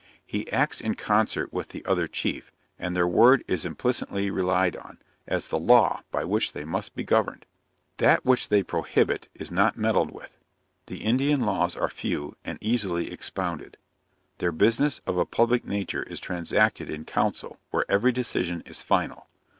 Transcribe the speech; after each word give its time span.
He 0.25 0.51
acts 0.51 0.81
in 0.81 0.95
concert 0.95 1.53
with 1.53 1.67
the 1.69 1.85
other 1.85 2.07
Chief, 2.07 2.51
and 2.79 2.95
their 2.95 3.07
word 3.07 3.43
is 3.47 3.65
implicitly 3.67 4.31
relied 4.31 4.75
on, 4.75 4.97
as 5.27 5.49
the 5.49 5.59
law 5.59 6.01
by 6.09 6.23
which 6.23 6.53
they 6.53 6.65
must 6.65 6.95
be 6.95 7.03
governed. 7.03 7.45
That 7.97 8.25
which 8.25 8.49
they 8.49 8.63
prohibit, 8.63 9.29
is 9.35 9.51
not 9.51 9.77
meddled 9.77 10.09
with. 10.09 10.39
The 10.87 11.03
Indian 11.03 11.41
laws 11.41 11.75
are 11.75 11.87
few, 11.87 12.35
and 12.43 12.57
easily 12.61 13.11
expounded. 13.11 13.77
Their 14.39 14.51
business 14.51 15.01
of 15.05 15.17
a 15.17 15.25
public 15.27 15.65
nature 15.65 16.01
is 16.01 16.19
transacted 16.19 16.89
in 16.89 17.05
council, 17.05 17.59
where 17.69 17.85
every 17.87 18.11
decision 18.11 18.63
is 18.65 18.81
final. 18.81 19.27